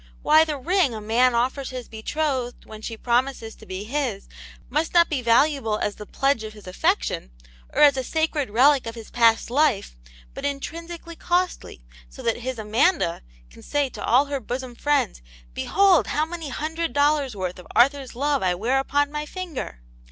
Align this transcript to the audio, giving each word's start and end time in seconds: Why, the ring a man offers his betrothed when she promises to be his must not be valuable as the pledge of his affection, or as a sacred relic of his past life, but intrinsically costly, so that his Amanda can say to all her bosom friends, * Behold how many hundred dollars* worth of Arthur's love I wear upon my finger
Why, 0.23 0.43
the 0.43 0.57
ring 0.57 0.95
a 0.95 0.99
man 0.99 1.35
offers 1.35 1.69
his 1.69 1.87
betrothed 1.87 2.65
when 2.65 2.81
she 2.81 2.97
promises 2.97 3.53
to 3.53 3.67
be 3.67 3.83
his 3.83 4.27
must 4.67 4.95
not 4.95 5.09
be 5.09 5.21
valuable 5.21 5.77
as 5.77 5.93
the 5.93 6.07
pledge 6.07 6.43
of 6.43 6.53
his 6.53 6.65
affection, 6.65 7.29
or 7.71 7.83
as 7.83 7.95
a 7.97 8.03
sacred 8.03 8.49
relic 8.49 8.87
of 8.87 8.95
his 8.95 9.11
past 9.11 9.51
life, 9.51 9.95
but 10.33 10.43
intrinsically 10.43 11.15
costly, 11.15 11.83
so 12.09 12.23
that 12.23 12.37
his 12.37 12.57
Amanda 12.57 13.21
can 13.51 13.61
say 13.61 13.89
to 13.89 14.03
all 14.03 14.25
her 14.25 14.39
bosom 14.39 14.73
friends, 14.73 15.21
* 15.39 15.53
Behold 15.53 16.07
how 16.07 16.25
many 16.25 16.49
hundred 16.49 16.93
dollars* 16.93 17.35
worth 17.35 17.59
of 17.59 17.67
Arthur's 17.75 18.15
love 18.15 18.41
I 18.41 18.55
wear 18.55 18.79
upon 18.79 19.11
my 19.11 19.27
finger 19.27 19.81